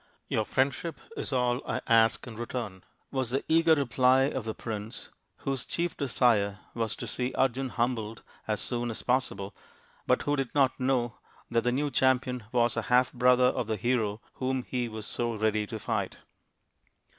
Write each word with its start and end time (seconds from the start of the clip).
"Your 0.29 0.45
friendship 0.45 0.99
is 1.15 1.31
all 1.31 1.61
I 1.63 1.79
ask 1.85 2.25
in 2.25 2.35
return/ 2.35 2.79
5 3.11 3.11
was 3.11 3.29
the 3.29 3.43
eager 3.47 3.75
reply 3.75 4.23
of 4.23 4.45
the 4.45 4.55
prince, 4.55 5.11
whose 5.45 5.63
chief 5.63 5.95
desire 5.95 6.57
was 6.73 6.95
to 6.95 7.05
see 7.05 7.35
Arjun 7.35 7.69
humbled 7.69 8.23
as 8.47 8.61
soon 8.61 8.89
as 8.89 9.03
possible, 9.03 9.55
but 10.07 10.23
who 10.23 10.35
did 10.35 10.55
not 10.55 10.79
know 10.79 11.19
that 11.51 11.61
the 11.63 11.71
new 11.71 11.91
champion 11.91 12.45
was 12.51 12.75
a 12.75 12.81
half 12.89 13.13
brother 13.13 13.43
of 13.45 13.67
the 13.67 13.77
hero 13.77 14.21
whom 14.37 14.63
he 14.63 14.89
was 14.89 15.05
so 15.05 15.35
ready 15.35 15.67
to 15.67 15.77
fight. 15.77 16.17